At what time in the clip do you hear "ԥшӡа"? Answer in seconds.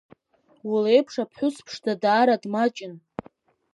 1.65-1.93